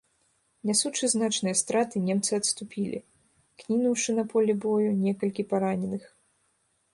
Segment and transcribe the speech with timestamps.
[0.67, 2.99] Нясучы значныя страты, немцы адступілі,
[3.65, 6.03] кінуўшы на поле бою некалькі параненых.